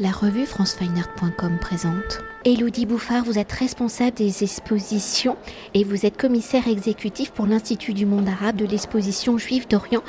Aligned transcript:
La 0.00 0.12
revue 0.12 0.46
francefineart.com 0.46 1.58
présente. 1.60 2.20
Elodie 2.44 2.86
Bouffard, 2.86 3.24
vous 3.24 3.36
êtes 3.36 3.50
responsable 3.50 4.16
des 4.16 4.44
expositions 4.44 5.36
et 5.74 5.82
vous 5.82 6.06
êtes 6.06 6.16
commissaire 6.16 6.68
exécutif 6.68 7.32
pour 7.32 7.46
l'Institut 7.46 7.94
du 7.94 8.06
monde 8.06 8.28
arabe 8.28 8.54
de 8.54 8.64
l'exposition 8.64 9.38
Juive 9.38 9.66
d'Orient, 9.66 10.04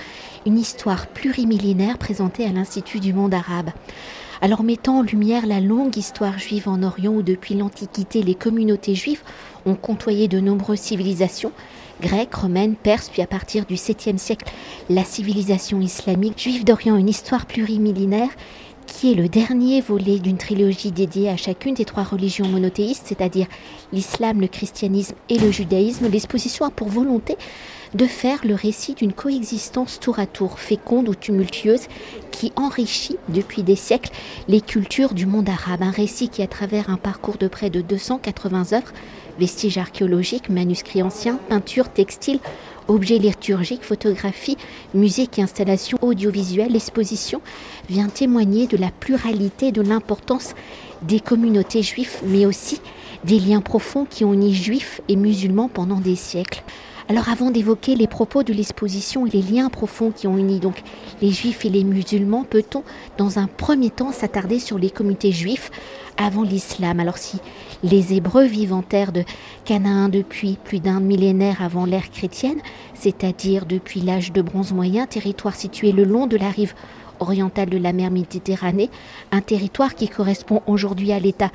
une 0.46 0.60
histoire 0.60 1.08
plurimillénaire 1.08 1.98
présentée 1.98 2.46
à 2.46 2.52
l'Institut 2.52 3.00
du 3.00 3.14
monde 3.14 3.34
arabe. 3.34 3.72
Alors 4.42 4.62
mettant 4.62 5.00
en 5.00 5.02
lumière 5.02 5.48
la 5.48 5.60
longue 5.60 5.98
histoire 5.98 6.38
juive 6.38 6.70
en 6.70 6.84
Orient 6.84 7.14
où 7.14 7.24
depuis 7.24 7.56
l'Antiquité 7.56 8.22
les 8.22 8.36
communautés 8.36 8.94
juives 8.94 9.24
ont 9.66 9.76
côtoyé 9.76 10.28
de 10.28 10.40
nombreuses 10.40 10.80
civilisations, 10.80 11.52
grecques, 12.00 12.36
romaines, 12.36 12.76
perses, 12.76 13.10
puis 13.10 13.24
à 13.24 13.28
partir 13.28 13.66
du 13.66 13.74
7e 13.74 14.18
siècle 14.18 14.50
la 14.90 15.04
civilisation 15.04 15.82
islamique, 15.82 16.40
Juive 16.40 16.64
d'Orient, 16.64 16.96
une 16.96 17.10
histoire 17.10 17.48
plurimillénaire 17.48 18.30
qui 18.90 19.12
est 19.12 19.16
le 19.16 19.30
dernier 19.30 19.82
volet 19.82 20.20
d'une 20.20 20.38
trilogie 20.38 20.92
dédiée 20.92 21.30
à 21.30 21.38
chacune 21.38 21.74
des 21.74 21.86
trois 21.86 22.04
religions 22.04 22.48
monothéistes, 22.48 23.06
c'est-à-dire 23.08 23.48
l'islam, 23.94 24.42
le 24.42 24.48
christianisme 24.48 25.16
et 25.30 25.38
le 25.38 25.52
judaïsme. 25.52 26.10
L'exposition 26.10 26.66
a 26.66 26.70
pour 26.70 26.90
volonté 26.90 27.38
de 27.94 28.06
faire 28.06 28.40
le 28.44 28.56
récit 28.56 28.94
d'une 28.94 29.14
coexistence 29.14 30.00
tour 30.00 30.20
à 30.20 30.26
tour, 30.26 30.60
féconde 30.60 31.10
ou 31.10 31.16
tumultueuse, 31.16 31.88
qui 32.32 32.52
enrichit 32.56 33.18
depuis 33.30 33.64
des 33.64 33.76
siècles 33.76 34.12
les 34.48 34.62
cultures 34.62 35.14
du 35.14 35.26
monde 35.26 35.50
arabe. 35.50 35.82
Un 35.82 35.92
récit 35.92 36.30
qui, 36.30 36.42
à 36.42 36.48
travers 36.48 36.90
un 36.90 36.98
parcours 36.98 37.38
de 37.38 37.48
près 37.48 37.70
de 37.70 37.82
280 37.82 38.74
œuvres, 38.74 38.94
vestiges 39.40 39.78
archéologiques, 39.78 40.50
manuscrits 40.50 41.04
anciens, 41.04 41.40
peintures, 41.48 41.90
textiles, 41.90 42.40
objets 42.90 43.18
liturgiques, 43.18 43.84
photographies, 43.84 44.58
musique 44.94 45.40
et 45.40 45.42
installations 45.42 45.98
audiovisuelles, 46.02 46.72
l'exposition 46.72 47.42
vient 47.90 48.10
témoigner 48.10 48.68
de 48.68 48.78
la 48.78 48.92
pluralité, 48.92 49.72
de 49.72 49.82
l'importance 49.82 50.56
des 51.02 51.20
communautés 51.20 51.82
juives, 51.82 52.18
mais 52.26 52.46
aussi 52.46 52.82
des 53.24 53.40
liens 53.40 53.62
profonds 53.62 54.06
qui 54.06 54.26
ont 54.26 54.34
uni 54.34 54.54
juifs 54.54 55.02
et 55.08 55.16
musulmans 55.16 55.70
pendant 55.70 56.00
des 56.00 56.16
siècles. 56.16 56.64
Alors 57.12 57.28
avant 57.28 57.50
d'évoquer 57.50 57.96
les 57.96 58.06
propos 58.06 58.44
de 58.44 58.54
l'exposition 58.54 59.26
et 59.26 59.32
les 59.32 59.42
liens 59.42 59.70
profonds 59.70 60.12
qui 60.12 60.28
ont 60.28 60.38
uni 60.38 60.60
donc 60.60 60.84
les 61.24 61.32
juifs 61.32 61.66
et 61.66 61.70
les 61.70 61.84
musulmans, 61.84 62.44
peut-on 62.48 62.84
dans 63.18 63.40
un 63.40 63.48
premier 63.48 63.90
temps 63.90 64.12
s'attarder 64.12 64.60
sur 64.60 64.78
les 64.78 64.92
communautés 64.92 65.32
juives 65.32 65.72
avant 66.18 66.44
l'islam? 66.44 67.00
Alors 67.00 67.18
si 67.18 67.40
les 67.82 68.14
Hébreux 68.14 68.46
vivent 68.46 68.74
en 68.74 68.84
terre 68.84 69.12
de 69.12 69.24
Canaan 69.66 70.10
depuis 70.10 70.60
plus 70.64 70.80
d'un 70.80 71.00
millénaire 71.00 71.64
avant 71.64 71.86
l'ère 71.86 72.12
chrétienne, 72.12 72.62
c'est-à-dire 72.94 73.66
depuis 73.66 74.02
l'âge 74.02 74.32
de 74.32 74.44
bronze 74.44 74.72
moyen, 74.72 75.08
territoire 75.08 75.56
situé 75.56 75.92
le 75.92 76.04
long 76.04 76.28
de 76.28 76.38
la 76.38 76.52
rive 76.52 76.76
orientale 77.20 77.70
de 77.70 77.78
la 77.78 77.92
mer 77.92 78.12
Méditerranée, 78.12 78.92
un 79.32 79.42
territoire 79.42 79.96
qui 79.96 80.10
correspond 80.10 80.62
aujourd'hui 80.68 81.12
à 81.12 81.20
l'État 81.20 81.50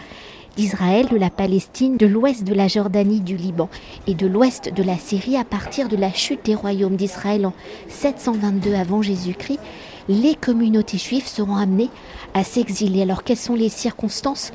d'Israël, 0.57 1.09
de 1.09 1.17
la 1.17 1.31
Palestine, 1.31 1.97
de 1.97 2.07
l'ouest 2.07 2.45
de 2.45 2.55
la 2.55 2.69
Jordanie, 2.69 3.21
du 3.21 3.37
Liban 3.37 3.69
et 4.07 4.15
de 4.15 4.27
l'ouest 4.27 4.73
de 4.73 4.83
la 4.83 4.97
Syrie 4.97 5.37
à 5.37 5.45
partir 5.45 5.89
de 5.89 5.97
la 5.97 6.13
chute 6.13 6.45
des 6.45 6.55
royaumes 6.55 6.97
d'Israël 6.97 7.47
en 7.47 7.53
722 7.89 8.75
avant 8.75 9.03
Jésus-Christ, 9.03 9.61
les 10.09 10.35
communautés 10.35 10.99
juives 10.99 11.27
seront 11.27 11.57
amenées 11.57 11.91
à 12.35 12.45
s'exiler. 12.45 13.03
Alors 13.03 13.25
quelles 13.25 13.37
sont 13.37 13.55
les 13.55 13.69
circonstances 13.69 14.53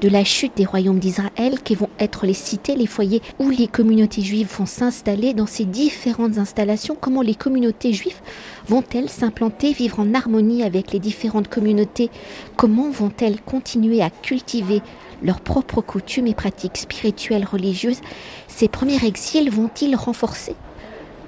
de 0.00 0.08
la 0.08 0.24
chute 0.24 0.56
des 0.56 0.64
royaumes 0.64 0.98
d'Israël 0.98 1.60
Qui 1.62 1.74
vont 1.74 1.88
être 1.98 2.26
les 2.26 2.34
cités, 2.34 2.76
les 2.76 2.86
foyers 2.86 3.22
où 3.38 3.50
les 3.50 3.68
communautés 3.68 4.22
juives 4.22 4.52
vont 4.56 4.66
s'installer 4.66 5.34
dans 5.34 5.46
ces 5.46 5.64
différentes 5.64 6.38
installations? 6.38 6.96
Comment 7.00 7.22
les 7.22 7.34
communautés 7.34 7.92
juives 7.92 8.20
vont-elles 8.68 9.08
s'implanter, 9.08 9.72
vivre 9.72 10.00
en 10.00 10.14
harmonie 10.14 10.62
avec 10.62 10.92
les 10.92 11.00
différentes 11.00 11.48
communautés? 11.48 12.10
Comment 12.56 12.90
vont-elles 12.90 13.40
continuer 13.40 14.02
à 14.02 14.10
cultiver 14.10 14.82
leurs 15.22 15.40
propres 15.40 15.80
coutumes 15.80 16.26
et 16.26 16.34
pratiques 16.34 16.76
spirituelles 16.76 17.44
religieuses, 17.44 18.00
ces 18.48 18.68
premiers 18.68 19.04
exils 19.04 19.50
vont-ils 19.50 19.94
renforcer 19.96 20.56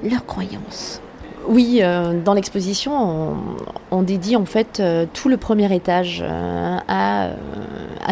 leurs 0.03 0.27
croyances? 0.27 1.01
Oui, 1.47 1.81
euh, 1.83 2.21
dans 2.23 2.35
l'exposition, 2.35 3.37
on, 3.91 4.03
dédie 4.03 4.37
en 4.37 4.45
fait 4.45 4.81
euh, 4.81 5.07
tout 5.13 5.29
le 5.29 5.37
premier 5.37 5.73
étage 5.75 6.23
euh, 6.27 6.79
à, 6.89 7.31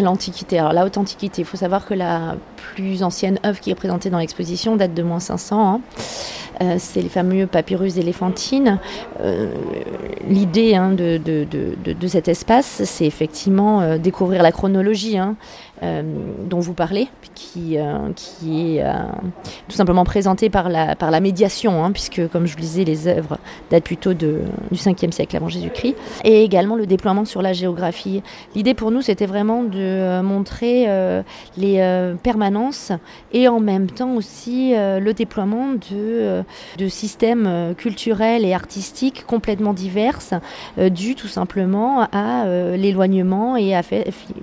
l'Antiquité. 0.00 0.58
Alors 0.58 0.72
la 0.72 0.84
haute 0.84 0.98
Antiquité, 0.98 1.42
il 1.42 1.44
faut 1.44 1.56
savoir 1.56 1.86
que 1.86 1.94
la 1.94 2.36
plus 2.56 3.02
ancienne 3.02 3.38
œuvre 3.44 3.60
qui 3.60 3.70
est 3.70 3.74
présentée 3.74 4.10
dans 4.10 4.18
l'exposition 4.18 4.76
date 4.76 4.94
de 4.94 5.02
moins 5.02 5.20
500 5.20 5.62
ans. 5.62 5.80
Euh, 6.60 6.76
c'est 6.78 7.00
les 7.00 7.08
fameux 7.08 7.46
papyrus 7.46 7.96
éléphantines. 7.96 8.78
L'idée 10.28 10.74
hein, 10.74 10.92
de, 10.92 12.06
cet 12.06 12.28
espace, 12.28 12.82
c'est 12.84 13.06
effectivement 13.06 13.96
découvrir 13.98 14.42
la 14.42 14.52
chronologie 14.52 15.18
hein, 15.18 15.36
dont 15.82 16.60
vous 16.60 16.74
parlez, 16.74 17.08
qui, 17.34 17.76
qui 18.16 18.78
est 18.78 18.84
tout 19.68 19.76
simplement 19.76 20.04
présentée 20.04 20.48
par 20.48 20.68
la, 20.68 20.94
par 20.94 21.10
la 21.10 21.20
médiation, 21.20 21.84
hein, 21.84 21.92
puisque, 21.92 22.28
comme 22.28 22.46
je 22.46 22.54
vous 22.54 22.60
disais, 22.60 22.84
les 22.84 23.08
œuvres 23.08 23.38
datent 23.70 23.84
plutôt 23.84 24.14
de, 24.14 24.40
du 24.70 24.78
5e 24.78 25.10
siècle 25.10 25.36
avant 25.36 25.48
Jésus-Christ, 25.48 25.96
et 26.24 26.44
également 26.44 26.76
le 26.76 26.86
déploiement 26.86 27.24
sur 27.24 27.42
la 27.42 27.52
géographie. 27.52 28.22
L'idée 28.54 28.74
pour 28.74 28.90
nous, 28.90 29.02
c'était 29.02 29.26
vraiment 29.26 29.62
de 29.62 30.20
montrer 30.22 30.86
les 31.56 32.14
permanences 32.22 32.92
et 33.32 33.48
en 33.48 33.60
même 33.60 33.90
temps 33.90 34.14
aussi 34.14 34.74
le 34.74 35.12
déploiement 35.12 35.72
de 35.90 36.42
de 36.78 36.88
systèmes 36.88 37.46
euh, 37.46 37.74
culturels 37.74 38.44
et 38.44 38.54
artistiques 38.54 39.24
complètement 39.26 39.72
divers, 39.72 40.18
euh, 40.78 40.88
dû 40.88 41.14
tout 41.14 41.28
simplement 41.28 42.08
à 42.12 42.46
euh, 42.46 42.76
l'éloignement 42.76 43.56
et 43.56 43.74
à 43.74 43.82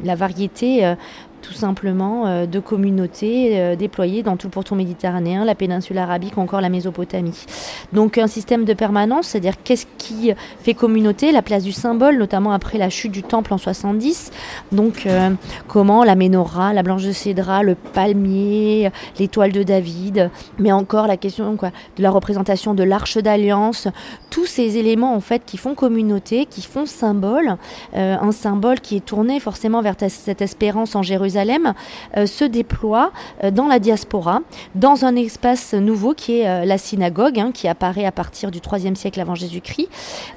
la 0.04 0.16
variété 0.16 0.96
tout 1.42 1.54
simplement 1.54 2.28
euh, 2.28 2.46
de 2.46 2.60
communautés 2.60 3.60
euh, 3.60 3.76
déployées 3.76 4.24
dans 4.24 4.38
tout 4.38 4.48
le 4.48 4.52
pourtour 4.52 4.76
méditerranéen, 4.76 5.46
la 5.46 5.56
péninsule 5.56 5.98
arabique 5.98 6.38
ou 6.38 6.42
encore 6.42 6.62
la 6.62 6.70
Mésopotamie. 6.70 7.46
Donc 7.94 8.18
un 8.18 8.28
système 8.28 8.66
de 8.66 8.74
permanence, 8.74 9.28
c'est-à-dire 9.28 9.62
qu'est-ce 9.64 9.86
qui 9.98 10.32
fait 10.62 10.74
communauté, 10.74 11.32
la 11.32 11.42
place 11.42 11.64
du 11.64 11.72
symbole, 11.72 12.18
notamment 12.18 12.52
après 12.52 12.78
la 12.78 12.90
chute 12.90 13.12
du 13.12 13.24
temple 13.24 13.54
en 13.54 13.58
70. 13.58 14.32
Donc 14.72 15.06
euh, 15.06 15.32
comment 15.68 16.04
la 16.04 16.16
menorah, 16.16 16.74
la 16.74 16.84
blanche 16.84 17.04
de 17.04 17.12
cédra, 17.12 17.64
le 17.64 17.76
palmier, 17.76 18.92
l'étoile 19.18 19.52
de 19.52 19.64
David, 19.64 20.30
mais 20.58 20.72
encore 20.72 21.08
la 21.08 21.18
question 21.18 21.54
de 21.54 22.04
la 22.04 22.12
représentation 22.12 22.74
de 22.74 22.84
l'arche 22.84 23.18
d'alliance, 23.18 23.88
tous 24.30 24.46
ces 24.46 24.78
éléments 24.78 25.16
en 25.16 25.22
fait 25.22 25.44
qui 25.46 25.58
font 25.58 25.76
communauté, 25.76 26.46
qui 26.46 26.62
font 26.62 26.86
symbole, 26.86 27.58
un 27.94 28.32
symbole 28.32 28.80
qui 28.80 28.98
est 28.98 29.06
tourné 29.06 29.40
forcément 29.40 29.82
vers 29.82 29.96
cette 30.08 30.42
espérance 30.42 30.96
en 30.96 31.04
Jérusalem 31.04 31.29
Jérusalem 31.30 31.74
euh, 32.18 32.26
se 32.26 32.44
déploie 32.44 33.12
euh, 33.44 33.52
dans 33.52 33.68
la 33.68 33.78
diaspora, 33.78 34.42
dans 34.74 35.06
un 35.06 35.16
espace 35.16 35.76
nouveau 35.76 36.16
qui 36.16 36.40
est 36.40 36.48
euh, 36.48 36.66
la 36.66 36.80
synagogue, 36.80 37.40
hein, 37.40 37.52
qui 37.54 37.68
apparaît 37.68 38.06
à 38.06 38.12
partir 38.12 38.50
du 38.50 38.62
3 38.62 38.80
siècle 38.96 39.22
avant 39.22 39.36
Jésus-Christ, 39.36 39.90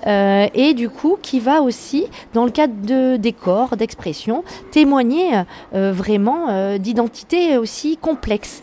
et 0.06 0.74
du 0.74 0.88
coup 0.88 1.16
qui 1.22 1.40
va 1.40 1.62
aussi, 1.62 2.06
dans 2.34 2.44
le 2.44 2.50
cadre 2.50 2.74
de 2.82 3.16
décors, 3.16 3.76
d'expressions, 3.76 4.44
témoigner 4.70 5.30
vraiment 5.72 6.76
d'identité 6.78 7.56
aussi 7.56 7.96
complexe, 7.96 8.62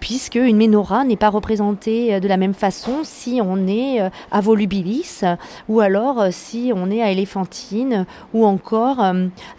puisque 0.00 0.36
une 0.36 0.56
menorah 0.56 1.04
n'est 1.04 1.16
pas 1.16 1.28
représentée 1.28 2.20
de 2.20 2.28
la 2.28 2.36
même 2.36 2.54
façon 2.54 3.00
si 3.02 3.40
on 3.44 3.66
est 3.66 4.00
à 4.30 4.40
Volubilis, 4.40 5.20
ou 5.68 5.80
alors 5.80 6.26
si 6.30 6.72
on 6.74 6.90
est 6.90 7.02
à 7.02 7.10
Éléphantine, 7.10 8.06
ou 8.32 8.46
encore 8.46 9.04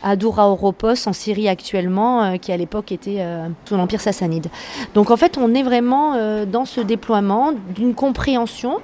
à 0.03 0.15
Doura 0.15 0.49
Oropos 0.49 1.07
en 1.07 1.13
Syrie 1.13 1.47
actuellement, 1.47 2.08
euh, 2.09 2.37
qui 2.37 2.51
à 2.51 2.57
l'époque 2.57 2.91
était 2.91 3.17
euh, 3.19 3.47
sous 3.65 3.75
l'Empire 3.75 4.01
sassanide. 4.01 4.47
Donc 4.93 5.11
en 5.11 5.17
fait, 5.17 5.37
on 5.37 5.53
est 5.53 5.63
vraiment 5.63 6.13
euh, 6.15 6.45
dans 6.45 6.65
ce 6.65 6.81
déploiement 6.81 7.53
d'une 7.75 7.93
compréhension 7.93 8.77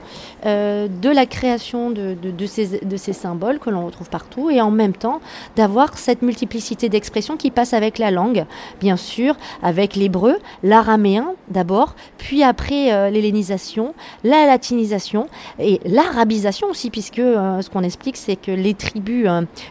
de 0.45 1.09
la 1.09 1.25
création 1.25 1.89
de, 1.89 2.45
ces, 2.45 3.13
symboles 3.13 3.57
que 3.57 3.71
l'on 3.71 3.83
retrouve 3.83 4.11
partout 4.11 4.51
et 4.51 4.61
en 4.61 4.69
même 4.69 4.93
temps 4.93 5.19
d'avoir 5.55 5.97
cette 5.97 6.21
multiplicité 6.21 6.87
d'expressions 6.87 7.35
qui 7.35 7.49
passe 7.49 7.73
avec 7.73 7.97
la 7.97 8.11
langue, 8.11 8.45
bien 8.79 8.95
sûr, 8.95 9.35
avec 9.63 9.95
l'hébreu, 9.95 10.37
l'araméen 10.61 11.33
d'abord, 11.47 11.95
puis 12.19 12.43
après 12.43 13.09
l'hellénisation, 13.09 13.95
la 14.23 14.45
latinisation 14.45 15.25
et 15.57 15.81
l'arabisation 15.83 16.67
aussi, 16.67 16.91
puisque 16.91 17.15
ce 17.15 17.67
qu'on 17.71 17.81
explique, 17.81 18.17
c'est 18.17 18.35
que 18.35 18.51
les 18.51 18.75
tribus 18.75 19.27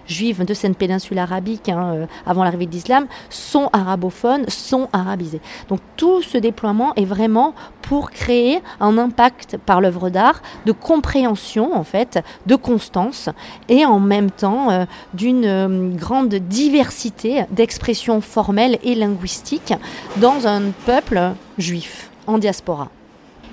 juives 0.09 0.45
de 0.45 0.55
cette 0.55 0.77
péninsule 0.77 1.21
arabique, 1.21 1.69
hein, 1.69 2.09
avant 2.27 2.43
l'arrivée 2.43 2.67
de 2.67 2.73
l'islam, 2.73 3.07
sont 3.44 3.69
arabophones, 3.73 4.49
sont 4.49 4.88
arabisés. 4.93 5.41
Donc 5.69 5.81
tout 5.96 6.23
ce 6.23 6.38
déploiement 6.38 6.94
est 6.96 7.05
vraiment 7.05 7.55
pour 7.82 8.11
créer 8.11 8.62
un 8.81 8.96
impact 8.99 9.58
par 9.58 9.81
l'œuvre 9.81 10.08
d'art 10.11 10.43
de 10.67 10.73
compréhension 10.73 11.76
en 11.76 11.85
fait, 11.85 12.19
de 12.46 12.56
constance 12.56 13.29
et 13.69 13.85
en 13.85 14.00
même 14.00 14.31
temps 14.31 14.70
euh, 14.70 14.85
d'une 15.12 15.44
euh, 15.44 15.91
grande 15.94 16.35
diversité 16.35 17.44
d'expressions 17.50 18.20
formelles 18.20 18.79
et 18.82 18.94
linguistiques 18.94 19.75
dans 20.17 20.47
un 20.47 20.62
peuple 20.87 21.32
juif 21.58 22.11
en 22.26 22.38
diaspora. 22.38 22.88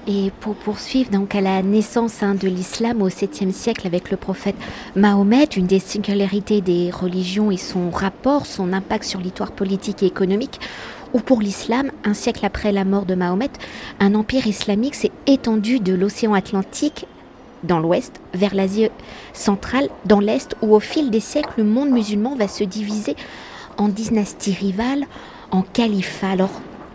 Et 0.07 0.31
pour 0.39 0.55
poursuivre, 0.55 1.11
donc 1.11 1.35
à 1.35 1.41
la 1.41 1.61
naissance 1.61 2.23
hein, 2.23 2.33
de 2.33 2.47
l'islam 2.47 3.03
au 3.03 3.09
7e 3.09 3.51
siècle 3.51 3.85
avec 3.85 4.09
le 4.09 4.17
prophète 4.17 4.55
Mahomet, 4.95 5.43
une 5.43 5.67
des 5.67 5.79
singularités 5.79 6.61
des 6.61 6.89
religions 6.89 7.51
et 7.51 7.57
son 7.57 7.91
rapport, 7.91 8.47
son 8.47 8.73
impact 8.73 9.03
sur 9.03 9.19
l'histoire 9.19 9.51
politique 9.51 10.01
et 10.01 10.07
économique, 10.07 10.59
ou 11.13 11.19
pour 11.19 11.39
l'islam, 11.39 11.91
un 12.03 12.15
siècle 12.15 12.45
après 12.45 12.71
la 12.71 12.83
mort 12.83 13.05
de 13.05 13.13
Mahomet, 13.13 13.51
un 13.99 14.15
empire 14.15 14.47
islamique 14.47 14.95
s'est 14.95 15.11
étendu 15.27 15.79
de 15.79 15.93
l'océan 15.93 16.33
Atlantique 16.33 17.05
dans 17.63 17.79
l'ouest 17.79 18.21
vers 18.33 18.55
l'Asie 18.55 18.89
centrale 19.33 19.89
dans 20.05 20.19
l'est, 20.19 20.55
où 20.63 20.73
au 20.73 20.79
fil 20.79 21.11
des 21.11 21.19
siècles, 21.19 21.53
le 21.57 21.63
monde 21.63 21.91
musulman 21.91 22.35
va 22.35 22.47
se 22.47 22.63
diviser 22.63 23.15
en 23.77 23.87
dynasties 23.87 24.53
rivales, 24.53 25.05
en 25.51 25.61
califats. 25.61 26.49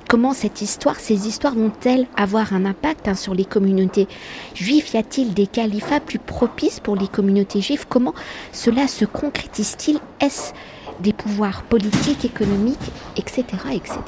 Comment 0.09 0.33
cette 0.33 0.63
histoire, 0.63 0.97
ces 0.97 1.27
histoires 1.27 1.55
vont-elles 1.55 2.07
avoir 2.17 2.53
un 2.53 2.65
impact 2.65 3.09
hein, 3.09 3.15
sur 3.15 3.35
les 3.35 3.45
communautés 3.45 4.09
juives? 4.55 4.91
Y 4.95 4.97
a-t-il 4.97 5.35
des 5.35 5.47
califats 5.47 6.01
plus 6.01 6.19
propices 6.19 6.81
pour 6.81 6.97
les 6.97 7.09
communautés 7.09 7.61
juives? 7.61 7.87
Comment 7.89 8.15
cela 8.53 8.89
se 8.89 9.05
concrétise-t-il? 9.05 9.99
Est-ce 10.21 10.53
des 11.01 11.13
pouvoirs 11.13 11.63
politiques, 11.63 12.25
économiques, 12.25 12.79
etc., 13.17 13.45
etc. 13.75 13.99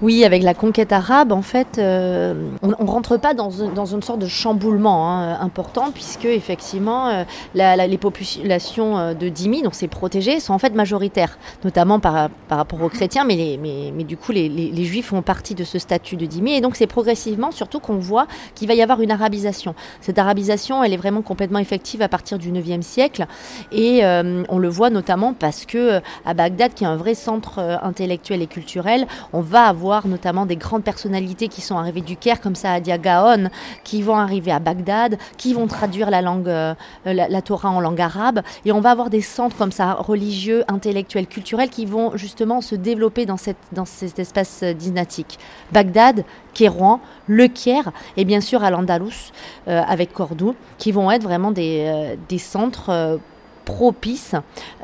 Oui, 0.00 0.24
avec 0.24 0.42
la 0.42 0.54
conquête 0.54 0.92
arabe, 0.92 1.32
en 1.32 1.42
fait, 1.42 1.78
euh, 1.78 2.34
on, 2.62 2.68
ne 2.68 2.90
rentre 2.90 3.16
pas 3.16 3.34
dans, 3.34 3.50
une 3.50 4.02
sorte 4.02 4.18
de 4.18 4.26
chamboulement 4.26 5.10
hein, 5.10 5.38
important, 5.40 5.90
puisque 5.92 6.24
effectivement, 6.24 7.08
euh, 7.08 7.24
les 7.54 7.98
populations 7.98 8.98
euh, 8.98 9.14
de 9.14 9.28
Dimi, 9.28 9.62
donc 9.62 9.74
c'est 9.74 9.88
protégé, 9.88 10.40
sont 10.40 10.54
en 10.54 10.58
fait 10.58 10.74
majoritaires, 10.74 11.38
notamment 11.64 12.00
par, 12.00 12.30
rapport 12.50 12.82
aux 12.82 12.88
chrétiens, 12.88 13.24
mais, 13.24 13.58
mais, 13.62 14.04
du 14.04 14.16
coup, 14.16 14.32
les, 14.32 14.84
juifs 14.84 15.06
font 15.06 15.22
partie 15.22 15.54
de 15.54 15.64
ce 15.64 15.78
statut 15.78 16.16
de 16.16 16.26
Dimi, 16.26 16.54
et 16.54 16.60
donc 16.60 16.76
c'est 16.76 16.86
progressivement, 16.86 17.50
surtout 17.50 17.78
qu'on 17.78 17.98
voit 17.98 18.26
qu'il 18.54 18.68
va 18.68 18.74
y 18.74 18.82
avoir 18.82 19.00
une 19.00 19.10
arabisation. 19.10 19.74
Cette 20.00 20.18
arabisation, 20.18 20.82
elle 20.82 20.92
est 20.92 20.96
vraiment 20.96 21.22
complètement 21.22 21.60
effective 21.60 22.02
à 22.02 22.08
partir 22.08 22.38
du 22.38 22.50
9e 22.50 22.82
siècle, 22.82 23.26
et 23.70 24.02
on 24.04 24.58
le 24.58 24.68
voit 24.68 24.90
notamment 24.90 25.34
parce 25.34 25.64
que 25.64 26.00
à 26.24 26.34
Bagdad, 26.34 26.74
qui 26.74 26.84
est 26.84 26.88
un 26.88 26.96
vrai 26.96 27.14
centre 27.14 27.58
intellectuel 27.82 28.42
et 28.42 28.46
culturel, 28.46 29.06
on 29.32 29.40
va 29.40 29.71
notamment 30.04 30.46
des 30.46 30.56
grandes 30.56 30.84
personnalités 30.84 31.48
qui 31.48 31.60
sont 31.60 31.76
arrivées 31.76 32.00
du 32.00 32.16
Caire, 32.16 32.40
comme 32.40 32.54
ça 32.54 32.72
Adia 32.72 32.98
Gaon, 32.98 33.48
qui 33.84 34.02
vont 34.02 34.16
arriver 34.16 34.52
à 34.52 34.58
Bagdad, 34.58 35.18
qui 35.36 35.54
vont 35.54 35.66
traduire 35.66 36.10
la 36.10 36.22
langue, 36.22 36.48
euh, 36.48 36.74
la, 37.04 37.42
Torah 37.42 37.70
en 37.70 37.80
langue 37.80 38.00
arabe. 38.00 38.42
Et 38.64 38.72
on 38.72 38.80
va 38.80 38.90
avoir 38.90 39.10
des 39.10 39.20
centres 39.20 39.56
comme 39.56 39.72
ça, 39.72 39.94
religieux, 39.94 40.64
intellectuels, 40.68 41.26
culturels, 41.26 41.70
qui 41.70 41.86
vont 41.86 42.16
justement 42.16 42.60
se 42.60 42.74
développer 42.74 43.26
dans, 43.26 43.36
cette, 43.36 43.56
dans 43.72 43.84
cet 43.84 44.18
espace 44.18 44.60
euh, 44.62 44.72
dynastique. 44.72 45.38
Bagdad, 45.72 46.24
Kérouan, 46.54 47.00
le 47.26 47.48
Caire 47.48 47.92
et 48.16 48.24
bien 48.24 48.40
sûr 48.40 48.62
à 48.62 48.70
l'Andalous 48.70 49.32
euh, 49.68 49.82
avec 49.86 50.12
Cordoue, 50.12 50.54
qui 50.78 50.92
vont 50.92 51.10
être 51.10 51.22
vraiment 51.22 51.50
des, 51.50 52.16
des 52.28 52.38
centres 52.38 53.18
propice 53.64 54.34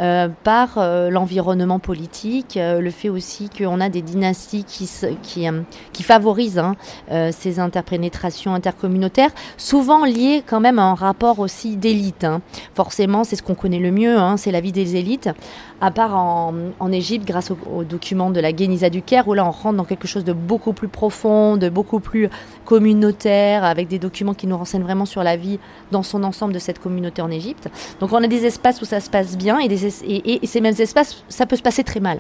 euh, 0.01 0.29
par 0.45 0.79
euh, 0.79 1.11
l'environnement 1.11 1.79
politique, 1.79 2.57
euh, 2.57 2.81
le 2.81 2.91
fait 2.91 3.09
aussi 3.09 3.51
qu'on 3.51 3.81
a 3.81 3.89
des 3.89 4.03
dynasties 4.03 4.65
qui, 4.65 4.89
qui, 5.23 5.47
qui 5.93 6.03
favorisent 6.03 6.59
hein, 6.59 6.77
ces 7.33 7.61
interpénétrations 7.61 8.55
intercommunautaires, 8.55 9.31
souvent 9.57 10.05
liées 10.05 10.43
quand 10.47 10.61
même 10.61 10.79
à 10.79 10.85
un 10.85 10.95
rapport 10.95 11.39
aussi 11.39 11.77
d'élite. 11.77 12.25
Hein. 12.25 12.41
Forcément, 12.75 13.25
c'est 13.25 13.37
ce 13.37 13.43
qu'on 13.43 13.55
connaît 13.55 13.79
le 13.79 13.91
mieux, 13.91 14.17
hein, 14.17 14.37
c'est 14.37 14.53
la 14.53 14.61
vie 14.61 14.73
des 14.73 14.97
élites, 14.97 15.31
à 15.81 15.91
part 15.91 16.17
en, 16.17 16.55
Égypte 16.91 17.29
grâce 17.29 17.51
aux 17.51 17.85
documents 17.85 18.31
de 18.31 18.41
la 18.41 18.51
Guénisa 18.51 18.89
du 18.89 19.03
Caire, 19.03 19.29
où 19.29 19.35
là 19.35 19.45
on 19.45 19.51
rentre 19.51 19.77
dans 19.77 19.85
quelque 19.85 20.09
chose 20.09 20.25
de 20.25 20.33
beaucoup 20.33 20.73
plus 20.73 20.89
profond, 20.89 21.59
de 21.59 21.69
beaucoup 21.69 22.01
plus 22.01 22.31
communautaire, 22.65 23.63
avec 23.63 23.89
des 23.89 23.99
documents 23.99 24.33
qui 24.33 24.47
nous 24.47 24.57
renseignent 24.57 24.83
vraiment 24.83 25.05
sur 25.05 25.23
la 25.23 25.37
vie 25.37 25.59
dans 25.93 26.03
son 26.03 26.25
ensemble 26.25 26.55
de 26.55 26.59
cette 26.59 26.79
communauté 26.79 27.21
en 27.21 27.31
Égypte. 27.31 27.69
Donc 28.01 28.13
on 28.13 28.25
a 28.25 28.27
des 28.27 28.47
espaces 28.47 28.68
où 28.81 28.85
ça 28.85 29.00
se 29.00 29.11
passe 29.11 29.37
bien 29.37 29.59
et, 29.59 30.47
ces 30.47 30.61
mêmes 30.61 30.75
espaces, 30.79 31.25
ça 31.29 31.47
peut 31.47 31.56
se 31.56 31.62
passer 31.62 31.85
très 31.85 32.00
mal. 32.00 32.19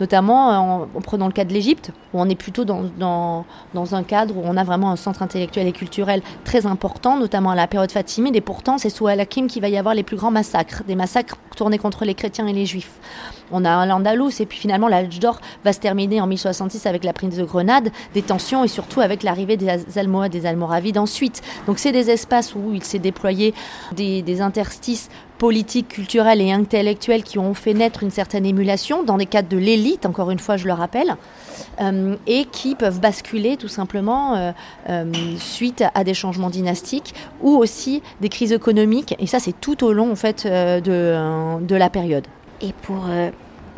Notamment 0.00 0.50
euh, 0.50 0.86
en, 0.94 1.00
prenant 1.00 1.26
le 1.26 1.32
cas 1.32 1.44
de 1.44 1.52
l'Égypte, 1.52 1.90
où 2.12 2.20
on 2.20 2.28
est 2.28 2.34
plutôt 2.34 2.64
dans, 2.64 2.84
dans, 2.98 3.94
un 3.94 4.02
cadre 4.02 4.36
où 4.36 4.42
on 4.44 4.56
a 4.56 4.64
vraiment 4.64 4.90
un 4.90 4.96
centre 4.96 5.22
intellectuel 5.22 5.66
et 5.66 5.72
culturel 5.72 6.22
très 6.44 6.66
important, 6.66 7.16
notamment 7.16 7.50
à 7.50 7.54
la 7.54 7.66
période 7.66 7.90
fatimide, 7.90 8.36
et 8.36 8.40
pourtant 8.40 8.78
c'est 8.78 8.90
sous 8.90 9.06
Al-Hakim 9.06 9.46
qu'il 9.46 9.62
va 9.62 9.68
y 9.68 9.76
avoir 9.76 9.94
les 9.94 10.02
plus 10.02 10.16
grands 10.16 10.30
massacres, 10.30 10.82
des 10.86 10.94
massacres 10.94 11.36
tournés 11.56 11.78
contre 11.78 12.04
les 12.04 12.14
chrétiens 12.14 12.46
et 12.46 12.52
les 12.52 12.66
juifs. 12.66 12.92
On 13.50 13.64
a 13.64 13.86
l'Andalous, 13.86 14.30
et 14.40 14.46
puis 14.46 14.58
finalement 14.58 14.88
l'âge 14.88 15.18
d'or 15.20 15.40
va 15.64 15.72
se 15.72 15.80
terminer 15.80 16.20
en 16.20 16.26
1066 16.26 16.86
avec 16.86 17.04
la 17.04 17.12
prise 17.12 17.36
de 17.36 17.44
Grenade, 17.44 17.90
des 18.14 18.22
tensions 18.22 18.64
et 18.64 18.68
surtout 18.68 19.00
avec 19.00 19.22
l'arrivée 19.22 19.56
des 19.56 19.98
Almohades, 19.98 20.32
des 20.32 20.46
Almoravides 20.46 20.98
ensuite. 20.98 21.42
Donc 21.66 21.78
c'est 21.78 21.92
des 21.92 22.10
espaces 22.10 22.54
où 22.54 22.74
il 22.74 22.84
s'est 22.84 22.98
déployé 22.98 23.54
des 23.96 24.40
interstices 24.40 25.08
politiques, 25.38 25.88
culturelles 25.88 26.40
et 26.40 26.52
intellectuelles 26.52 27.22
qui 27.22 27.38
ont 27.38 27.54
fait 27.54 27.74
naître 27.74 28.02
une 28.02 28.10
certaine 28.10 28.44
émulation 28.44 29.02
dans 29.02 29.16
des 29.16 29.26
cadres 29.26 29.48
de 29.48 29.56
l'élite, 29.56 30.04
encore 30.04 30.30
une 30.30 30.38
fois 30.38 30.56
je 30.56 30.66
le 30.66 30.72
rappelle, 30.72 31.16
euh, 31.80 32.16
et 32.26 32.44
qui 32.46 32.74
peuvent 32.74 33.00
basculer 33.00 33.56
tout 33.56 33.68
simplement 33.68 34.34
euh, 34.34 34.52
euh, 34.88 35.04
suite 35.38 35.84
à 35.94 36.04
des 36.04 36.14
changements 36.14 36.50
dynastiques 36.50 37.14
ou 37.40 37.56
aussi 37.56 38.02
des 38.20 38.28
crises 38.28 38.52
économiques, 38.52 39.14
et 39.18 39.26
ça 39.26 39.38
c'est 39.38 39.58
tout 39.58 39.84
au 39.84 39.92
long 39.92 40.12
en 40.12 40.16
fait 40.16 40.46
de, 40.46 41.60
de 41.60 41.76
la 41.76 41.90
période. 41.90 42.26
Et 42.60 42.72
pour 42.82 43.06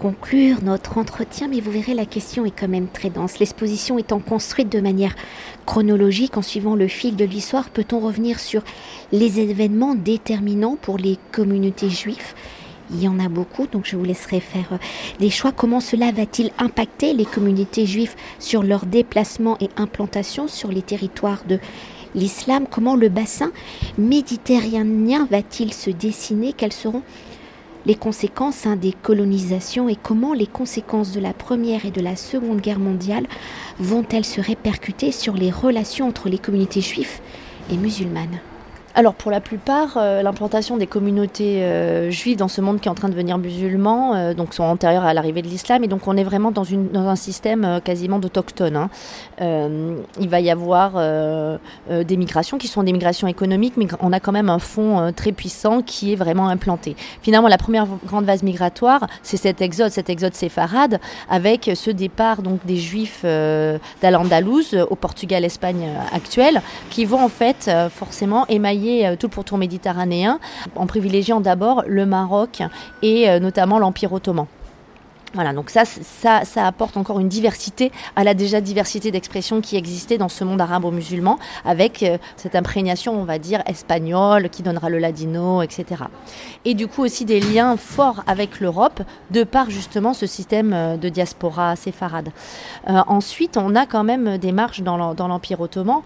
conclure 0.00 0.62
notre 0.62 0.96
entretien, 0.96 1.46
mais 1.46 1.60
vous 1.60 1.70
verrez, 1.70 1.92
la 1.92 2.06
question 2.06 2.46
est 2.46 2.58
quand 2.58 2.68
même 2.68 2.88
très 2.88 3.10
dense. 3.10 3.38
L'exposition 3.38 3.98
étant 3.98 4.18
construite 4.18 4.72
de 4.72 4.80
manière 4.80 5.14
chronologique, 5.66 6.38
en 6.38 6.42
suivant 6.42 6.74
le 6.74 6.88
fil 6.88 7.16
de 7.16 7.24
l'histoire, 7.26 7.68
peut-on 7.68 8.00
revenir 8.00 8.40
sur 8.40 8.62
les 9.12 9.40
événements 9.40 9.94
déterminants 9.94 10.78
pour 10.80 10.96
les 10.96 11.18
communautés 11.32 11.90
juives? 11.90 12.34
Il 12.92 13.02
y 13.02 13.08
en 13.08 13.20
a 13.20 13.28
beaucoup, 13.28 13.66
donc 13.66 13.84
je 13.84 13.94
vous 13.94 14.04
laisserai 14.04 14.40
faire 14.40 14.72
euh, 14.72 14.78
des 15.20 15.30
choix. 15.30 15.52
Comment 15.52 15.80
cela 15.80 16.10
va-t-il 16.10 16.50
impacter 16.58 17.12
les 17.12 17.26
communautés 17.26 17.86
juives 17.86 18.16
sur 18.38 18.62
leur 18.62 18.86
déplacement 18.86 19.58
et 19.60 19.68
implantation 19.76 20.48
sur 20.48 20.72
les 20.72 20.82
territoires 20.82 21.44
de 21.46 21.60
l'islam? 22.14 22.64
Comment 22.68 22.96
le 22.96 23.10
bassin 23.10 23.52
méditerranéen 23.98 25.28
va-t-il 25.30 25.74
se 25.74 25.90
dessiner? 25.90 26.52
Quels 26.52 26.72
seront 26.72 27.02
les 27.86 27.94
conséquences 27.94 28.66
hein, 28.66 28.76
des 28.76 28.92
colonisations 28.92 29.88
et 29.88 29.96
comment 29.96 30.34
les 30.34 30.46
conséquences 30.46 31.12
de 31.12 31.20
la 31.20 31.32
Première 31.32 31.86
et 31.86 31.90
de 31.90 32.00
la 32.00 32.16
Seconde 32.16 32.60
Guerre 32.60 32.78
mondiale 32.78 33.26
vont-elles 33.78 34.24
se 34.24 34.40
répercuter 34.40 35.12
sur 35.12 35.34
les 35.34 35.50
relations 35.50 36.08
entre 36.08 36.28
les 36.28 36.38
communautés 36.38 36.80
juives 36.80 37.20
et 37.70 37.76
musulmanes? 37.76 38.40
Alors 38.94 39.14
pour 39.14 39.30
la 39.30 39.40
plupart, 39.40 39.96
euh, 39.96 40.20
l'implantation 40.22 40.76
des 40.76 40.88
communautés 40.88 41.62
euh, 41.62 42.10
juives 42.10 42.36
dans 42.36 42.48
ce 42.48 42.60
monde 42.60 42.80
qui 42.80 42.88
est 42.88 42.90
en 42.90 42.94
train 42.96 43.08
de 43.08 43.12
devenir 43.12 43.38
musulman, 43.38 44.14
euh, 44.14 44.34
donc 44.34 44.52
sont 44.52 44.64
antérieures 44.64 45.04
à 45.04 45.14
l'arrivée 45.14 45.42
de 45.42 45.46
l'islam, 45.46 45.84
et 45.84 45.86
donc 45.86 46.08
on 46.08 46.16
est 46.16 46.24
vraiment 46.24 46.50
dans, 46.50 46.64
une, 46.64 46.96
un 46.96 47.14
système 47.14 47.80
quasiment 47.84 48.18
d'autochtones. 48.18 48.76
Hein. 48.76 48.90
il 50.20 50.28
va 50.28 50.40
y 50.40 50.50
avoir 50.50 50.94
des 51.88 52.16
migrations 52.16 52.58
qui 52.58 52.68
sont 52.68 52.82
des 52.82 52.92
migrations 52.92 53.28
économiques, 53.28 53.74
mais 53.76 53.86
on 54.00 54.12
a 54.12 54.20
quand 54.20 54.32
même 54.32 54.50
un 54.50 54.58
fond 54.58 55.12
très 55.14 55.32
puissant 55.32 55.82
qui 55.82 56.12
est 56.12 56.16
vraiment 56.16 56.48
implanté. 56.48 56.96
Finalement, 57.22 57.48
la 57.48 57.58
première 57.58 57.86
grande 58.06 58.24
vase 58.24 58.42
migratoire, 58.42 59.06
c'est 59.22 59.36
cet 59.36 59.60
exode, 59.60 59.90
cet 59.90 60.10
exode 60.10 60.34
séfarade, 60.34 61.00
avec 61.28 61.70
ce 61.74 61.90
départ 61.90 62.42
donc 62.42 62.64
des 62.66 62.76
juifs 62.76 63.24
d'Al-Andalouse 63.24 64.86
au 64.88 64.96
Portugal, 64.96 65.44
Espagne 65.44 65.88
actuelle, 66.12 66.62
qui 66.90 67.04
vont 67.04 67.22
en 67.22 67.28
fait 67.28 67.70
forcément 67.90 68.46
émailler 68.48 68.79
euh, 68.88 69.16
tout 69.16 69.26
le 69.26 69.32
pourtour 69.32 69.58
méditerranéen, 69.58 70.38
en 70.76 70.86
privilégiant 70.86 71.40
d'abord 71.40 71.84
le 71.86 72.06
Maroc 72.06 72.62
et 73.02 73.28
euh, 73.28 73.38
notamment 73.40 73.78
l'Empire 73.78 74.12
ottoman. 74.12 74.46
Voilà, 75.32 75.52
donc 75.52 75.70
ça, 75.70 75.84
ça, 75.84 76.44
ça 76.44 76.66
apporte 76.66 76.96
encore 76.96 77.20
une 77.20 77.28
diversité 77.28 77.92
à 78.16 78.24
la 78.24 78.34
déjà 78.34 78.60
diversité 78.60 79.12
d'expressions 79.12 79.60
qui 79.60 79.76
existait 79.76 80.18
dans 80.18 80.28
ce 80.28 80.42
monde 80.42 80.60
arabo-musulman, 80.60 81.38
avec 81.64 82.02
euh, 82.02 82.18
cette 82.36 82.56
imprégnation, 82.56 83.14
on 83.14 83.22
va 83.22 83.38
dire, 83.38 83.62
espagnole, 83.66 84.48
qui 84.48 84.64
donnera 84.64 84.88
le 84.88 84.98
ladino, 84.98 85.62
etc. 85.62 86.02
Et 86.64 86.74
du 86.74 86.88
coup 86.88 87.04
aussi 87.04 87.24
des 87.24 87.38
liens 87.38 87.76
forts 87.76 88.24
avec 88.26 88.58
l'Europe, 88.58 89.02
de 89.30 89.44
par 89.44 89.70
justement 89.70 90.14
ce 90.14 90.26
système 90.26 90.72
euh, 90.72 90.96
de 90.96 91.08
diaspora 91.08 91.76
séfarade. 91.76 92.30
Euh, 92.88 93.00
ensuite, 93.06 93.56
on 93.56 93.76
a 93.76 93.86
quand 93.86 94.02
même 94.02 94.36
des 94.36 94.50
marches 94.50 94.80
dans 94.82 94.96
l'Empire 94.96 95.60
ottoman 95.60 96.00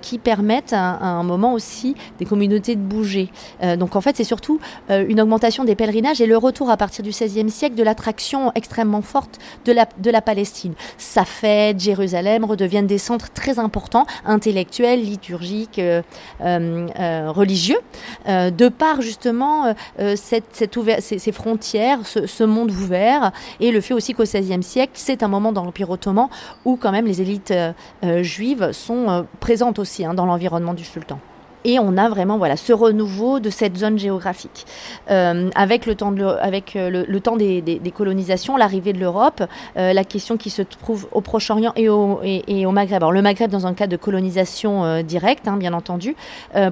qui 0.00 0.18
permettent 0.18 0.72
à, 0.72 0.98
un 1.00 1.22
moment 1.22 1.54
aussi 1.54 1.94
des 2.18 2.24
communautés 2.24 2.76
de 2.76 2.80
bouger. 2.80 3.30
donc 3.78 3.96
en 3.96 4.00
fait, 4.00 4.16
c'est 4.16 4.24
surtout 4.24 4.60
une 4.88 5.20
augmentation 5.20 5.64
des 5.64 5.74
pèlerinages 5.74 6.20
et 6.20 6.26
le 6.26 6.36
retour 6.36 6.70
à 6.70 6.76
partir 6.76 7.02
du 7.02 7.10
XVIe 7.10 7.50
siècle 7.50 7.74
de 7.74 7.82
l'attraction 7.82 8.52
extrêmement 8.60 9.02
forte 9.02 9.38
de 9.64 9.72
la, 9.72 9.88
de 9.98 10.10
la 10.10 10.20
Palestine. 10.20 10.74
Safed, 10.98 11.80
Jérusalem 11.80 12.44
redeviennent 12.44 12.86
des 12.86 12.98
centres 12.98 13.30
très 13.32 13.58
importants, 13.58 14.06
intellectuels, 14.24 15.02
liturgiques, 15.02 15.78
euh, 15.78 16.02
euh, 16.44 17.30
religieux, 17.30 17.80
de 18.26 18.68
par 18.68 19.00
justement 19.00 19.74
cette, 20.14 20.70
ces, 21.00 21.32
frontières, 21.32 22.00
ce, 22.04 22.26
ce, 22.26 22.44
monde 22.44 22.70
ouvert, 22.70 23.32
et 23.60 23.72
le 23.72 23.80
fait 23.80 23.94
aussi 23.94 24.12
qu'au 24.12 24.24
XVIe 24.24 24.62
siècle, 24.62 24.92
c'est 24.94 25.22
un 25.22 25.28
moment 25.28 25.52
dans 25.52 25.64
l'Empire 25.64 25.90
ottoman 25.90 26.28
où 26.64 26.76
quand 26.76 26.92
même 26.92 27.06
les 27.06 27.20
élites 27.22 27.54
juives 28.22 28.72
sont 28.72 29.26
présentes 29.40 29.78
aussi 29.78 30.04
hein, 30.04 30.14
dans 30.14 30.26
l'environnement 30.26 30.74
du 30.74 30.84
sultan. 30.84 31.18
Et 31.64 31.78
on 31.78 31.96
a 31.96 32.08
vraiment 32.08 32.38
voilà 32.38 32.56
ce 32.56 32.72
renouveau 32.72 33.38
de 33.38 33.50
cette 33.50 33.76
zone 33.76 33.98
géographique. 33.98 34.66
Euh, 35.10 35.50
avec 35.54 35.86
le 35.86 35.94
temps, 35.94 36.12
de, 36.12 36.24
avec 36.24 36.74
euh, 36.76 37.04
le, 37.06 37.20
temps 37.20 37.36
des, 37.36 37.80
colonisations, 37.94 38.56
l'arrivée 38.56 38.92
de 38.92 38.98
l'Europe, 38.98 39.42
euh, 39.76 39.92
la 39.92 40.04
question 40.04 40.36
qui 40.36 40.48
se 40.48 40.62
trouve 40.62 41.08
au 41.12 41.20
Proche-Orient 41.20 41.72
et 41.76 41.88
au, 41.88 42.72
Maghreb. 42.72 43.02
Alors 43.02 43.12
le 43.12 43.20
Maghreb 43.20 43.50
dans 43.50 43.66
un 43.66 43.74
cas 43.74 43.86
de 43.86 43.96
colonisation 43.96 45.02
directe, 45.02 45.48
hein, 45.48 45.56
bien 45.56 45.72
entendu. 45.72 46.16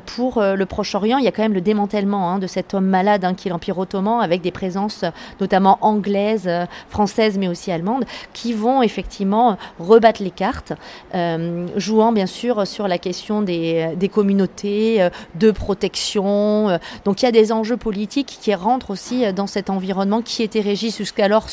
Pour 0.07 0.41
le 0.41 0.65
Proche-Orient, 0.65 1.19
il 1.19 1.25
y 1.25 1.29
a 1.29 1.33
quand 1.33 1.43
même 1.43 1.53
le 1.53 1.61
démantèlement 1.61 2.31
hein, 2.31 2.39
de 2.39 2.47
cet 2.47 2.73
homme 2.75 2.87
malade 2.87 3.25
hein, 3.25 3.35
qui 3.35 3.49
est 3.49 3.51
l'Empire 3.51 3.79
ottoman, 3.79 4.21
avec 4.21 4.41
des 4.41 4.51
présences 4.51 5.05
notamment 5.41 5.79
anglaises, 5.81 6.51
françaises, 6.89 7.37
mais 7.39 7.49
aussi 7.49 7.71
allemandes, 7.73 8.05
qui 8.33 8.53
vont 8.53 8.83
effectivement 8.83 9.59
rebattre 9.79 10.23
les 10.23 10.31
cartes, 10.31 10.73
jouant 11.77 12.13
bien 12.13 12.27
sûr 12.27 12.67
sur 12.67 12.89
la 12.89 12.99
question 12.99 13.43
des 13.43 14.11
communautés 14.13 14.78
euh, 14.79 15.11
de 15.35 15.51
protection. 15.51 16.69
Euh. 16.69 16.79
Donc 17.05 17.23
il 17.23 17.25
y 17.25 17.29
a 17.29 17.33
des 17.33 17.53
enjeux 17.53 17.77
politiques 17.77 18.39
qui 18.41 18.55
rentrent 18.55 18.91
aussi 18.91 19.25
euh, 19.25 19.33
dans 19.33 19.47
cet 19.47 19.71
environnement 19.71 20.23
qui 20.23 20.43
était 20.43 20.61
régi 20.61 20.91
jusqu'alors 20.91 21.49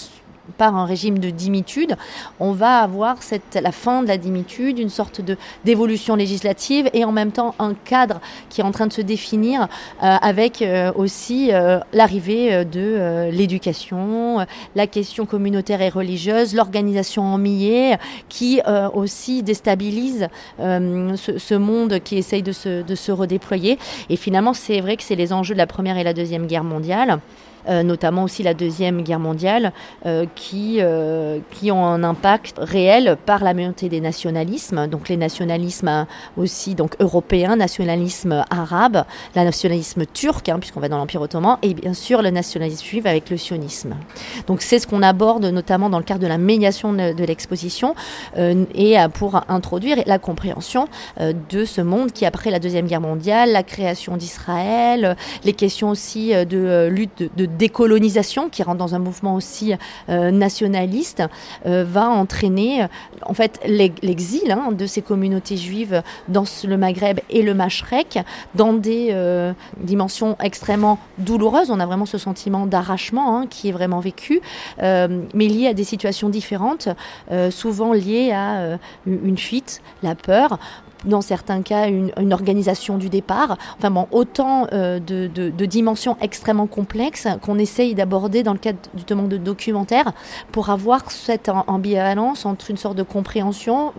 par 0.57 0.75
un 0.75 0.85
régime 0.85 1.19
de 1.19 1.29
dimitude, 1.29 1.95
on 2.39 2.51
va 2.51 2.79
avoir 2.79 3.21
cette, 3.23 3.59
la 3.61 3.71
fin 3.71 4.03
de 4.03 4.07
la 4.07 4.17
dimitude, 4.17 4.79
une 4.79 4.89
sorte 4.89 5.21
de 5.21 5.37
d'évolution 5.63 6.15
législative 6.15 6.89
et 6.93 7.03
en 7.05 7.11
même 7.11 7.31
temps 7.31 7.55
un 7.59 7.73
cadre 7.73 8.19
qui 8.49 8.61
est 8.61 8.63
en 8.63 8.71
train 8.71 8.87
de 8.87 8.93
se 8.93 9.01
définir 9.01 9.63
euh, 10.03 10.15
avec 10.21 10.61
euh, 10.61 10.91
aussi 10.95 11.49
euh, 11.51 11.79
l'arrivée 11.93 12.65
de 12.65 13.29
l'éducation, 13.31 14.45
la 14.75 14.87
question 14.87 15.25
communautaire 15.25 15.81
et 15.81 15.89
religieuse, 15.89 16.55
l'organisation 16.55 17.23
en 17.23 17.37
milliers 17.37 17.95
qui 18.29 18.61
aussi 18.93 19.43
déstabilise 19.43 20.27
ce, 20.59 21.55
monde 21.55 21.99
qui 21.99 22.17
essaye 22.17 22.43
de 22.43 22.51
se 22.51 23.11
redéployer. 23.11 23.77
Et 24.09 24.15
finalement, 24.15 24.53
c'est 24.53 24.81
vrai 24.81 24.97
que 24.97 25.03
c'est 25.03 25.15
les 25.15 25.33
enjeux 25.33 25.53
de 25.53 25.59
la 25.59 25.67
Première 25.67 25.97
et 25.97 26.03
la 26.03 26.13
Deuxième 26.13 26.47
Guerre 26.47 26.63
mondiale. 26.63 27.19
Euh, 27.67 27.81
notamment 27.83 28.23
aussi 28.23 28.43
la 28.43 28.53
Deuxième 28.53 29.01
Guerre 29.01 29.19
mondiale, 29.19 29.71
euh, 30.05 30.25
qui, 30.35 30.77
euh, 30.79 31.39
qui 31.51 31.71
ont 31.71 31.85
un 31.85 32.03
impact 32.03 32.57
réel 32.59 33.17
par 33.25 33.43
la 33.43 33.53
montée 33.55 33.89
des 33.89 34.01
nationalismes, 34.01 34.87
donc 34.87 35.09
les 35.09 35.17
nationalismes 35.17 36.05
aussi 36.37 36.75
donc 36.75 36.95
européens, 36.99 37.55
nationalisme 37.55 38.45
arabe, 38.51 39.03
le 39.35 39.43
nationalisme 39.43 40.05
turc, 40.05 40.47
hein, 40.47 40.59
puisqu'on 40.59 40.79
va 40.79 40.89
dans 40.89 40.97
l'Empire 40.97 41.21
ottoman, 41.21 41.57
et 41.63 41.73
bien 41.73 41.93
sûr 41.93 42.21
le 42.21 42.29
nationalisme 42.29 42.85
juif 42.85 43.05
avec 43.07 43.29
le 43.31 43.37
sionisme. 43.37 43.95
Donc 44.45 44.61
c'est 44.61 44.77
ce 44.77 44.85
qu'on 44.85 45.01
aborde 45.01 45.45
notamment 45.45 45.89
dans 45.89 45.99
le 45.99 46.03
cadre 46.03 46.21
de 46.21 46.27
la 46.27 46.37
médiation 46.37 46.93
de, 46.93 47.25
l'exposition 47.25 47.95
et 48.37 48.97
pour 49.13 49.41
introduire 49.49 49.97
la 50.05 50.19
compréhension 50.19 50.87
de 51.19 51.65
ce 51.65 51.81
monde 51.81 52.11
qui 52.11 52.25
après 52.25 52.51
la 52.51 52.59
Deuxième 52.59 52.85
Guerre 52.85 53.01
mondiale, 53.01 53.51
la 53.51 53.63
création 53.63 54.17
d'Israël, 54.17 55.15
les 55.43 55.53
questions 55.53 55.89
aussi 55.89 56.33
de 56.33 56.87
lutte 56.87 57.23
de 57.35 57.45
décolonisation 57.57 58.49
qui 58.49 58.63
rentre 58.63 58.77
dans 58.77 58.95
un 58.95 58.99
mouvement 58.99 59.35
aussi 59.35 59.73
euh, 60.09 60.31
nationaliste 60.31 61.23
euh, 61.65 61.83
va 61.87 62.09
entraîner 62.09 62.87
en 63.23 63.33
fait 63.33 63.59
l'exil 63.65 64.51
hein, 64.51 64.71
de 64.71 64.85
ces 64.85 65.01
communautés 65.01 65.57
juives 65.57 66.01
dans 66.27 66.45
le 66.65 66.77
Maghreb 66.77 67.19
et 67.29 67.41
le 67.41 67.53
Machrek 67.53 68.19
dans 68.55 68.73
des 68.73 69.09
euh, 69.11 69.53
dimensions 69.77 70.35
extrêmement 70.41 70.99
douloureuses. 71.17 71.69
On 71.69 71.79
a 71.79 71.85
vraiment 71.85 72.05
ce 72.05 72.17
sentiment 72.17 72.65
d'arrachement 72.65 73.37
hein, 73.37 73.47
qui 73.47 73.69
est 73.69 73.71
vraiment 73.71 73.99
vécu, 73.99 74.41
mais 74.79 75.47
lié 75.47 75.67
à 75.67 75.73
des 75.73 75.83
situations 75.83 76.29
différentes, 76.29 76.89
souvent 77.49 77.93
liées 77.93 78.31
à 78.31 78.77
une 79.05 79.37
fuite, 79.37 79.81
la 80.03 80.15
peur, 80.15 80.59
dans 81.05 81.21
certains 81.21 81.61
cas 81.61 81.87
une, 81.87 82.11
organisation 82.33 82.97
du 82.97 83.09
départ. 83.09 83.57
Enfin 83.77 83.91
bon, 83.91 84.07
autant 84.11 84.67
euh, 84.73 84.99
de, 84.99 85.65
dimensions 85.65 86.17
extrêmement 86.21 86.67
complexes 86.67 87.27
qu'on 87.41 87.57
essaye 87.57 87.95
d'aborder 87.95 88.43
dans 88.43 88.53
le 88.53 88.59
cadre 88.59 88.79
justement 88.95 89.23
de 89.23 89.37
documentaire 89.37 90.11
pour 90.51 90.69
avoir 90.69 91.11
cette 91.11 91.49
ambivalence 91.67 92.45
entre 92.45 92.71
une 92.71 92.77
sorte 92.77 92.97
de 92.97 93.03
compréhension 93.03 93.93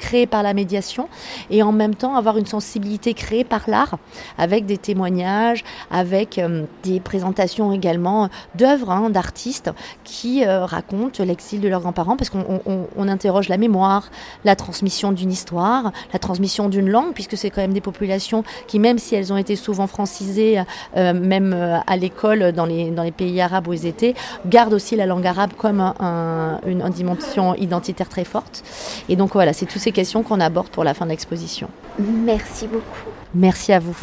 créée 0.00 0.26
par 0.26 0.42
la 0.42 0.54
médiation 0.54 1.08
et 1.50 1.62
en 1.62 1.70
même 1.70 1.94
temps 1.94 2.16
avoir 2.16 2.38
une 2.38 2.46
sensibilité 2.46 3.14
créée 3.14 3.44
par 3.44 3.68
l'art 3.68 3.98
avec 4.38 4.66
des 4.66 4.78
témoignages, 4.78 5.62
avec 5.90 6.38
euh, 6.38 6.64
des 6.82 6.98
présentations 6.98 7.72
également 7.72 8.28
d'œuvres 8.54 8.90
hein, 8.90 9.10
d'artistes 9.10 9.70
qui 10.02 10.44
euh, 10.44 10.64
racontent 10.64 11.22
l'exil 11.22 11.60
de 11.60 11.68
leurs 11.68 11.82
grands-parents 11.82 12.16
parce 12.16 12.30
qu'on 12.30 12.60
on, 12.66 12.86
on 12.96 13.08
interroge 13.08 13.48
la 13.48 13.58
mémoire, 13.58 14.10
la 14.44 14.56
transmission 14.56 15.12
d'une 15.12 15.30
histoire, 15.30 15.92
la 16.12 16.18
transmission 16.18 16.68
d'une 16.68 16.88
langue 16.88 17.12
puisque 17.12 17.36
c'est 17.36 17.50
quand 17.50 17.60
même 17.60 17.74
des 17.74 17.80
populations 17.82 18.42
qui 18.66 18.78
même 18.78 18.98
si 18.98 19.14
elles 19.14 19.32
ont 19.32 19.36
été 19.36 19.54
souvent 19.54 19.86
francisées 19.86 20.62
euh, 20.96 21.12
même 21.12 21.52
à 21.86 21.96
l'école 21.96 22.52
dans 22.52 22.64
les, 22.64 22.90
pays 23.10 23.40
arabes 23.40 23.68
où 23.68 23.72
ils 23.72 23.86
étaient, 23.86 24.14
gardent 24.46 24.72
aussi 24.72 24.96
la 24.96 25.04
langue 25.04 25.26
arabe 25.26 25.50
comme 25.58 25.80
un, 25.80 26.60
une, 26.64 26.80
une 26.80 26.92
dimension 26.92 27.54
identitaire 27.56 28.08
très 28.08 28.24
forte. 28.24 28.62
Et 29.08 29.16
donc 29.16 29.32
voilà, 29.32 29.52
c'est 29.52 29.66
tous 29.66 29.78
ces 29.90 29.92
questions 29.92 30.22
qu'on 30.22 30.38
aborde 30.38 30.68
pour 30.68 30.84
la 30.84 30.94
fin 30.94 31.04
de 31.04 31.10
l'exposition. 31.10 31.68
Merci 31.98 32.68
beaucoup. 32.68 33.10
Merci 33.34 33.72
à 33.72 33.80
vous. 33.80 33.96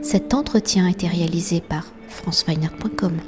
Cet 0.00 0.34
entretien 0.34 0.86
a 0.86 0.90
été 0.90 1.08
réalisé 1.08 1.60
par 1.60 1.84
franceweiner.com. 2.08 3.18